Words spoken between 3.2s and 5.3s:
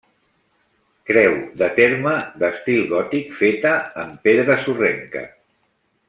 feta en pedra sorrenca.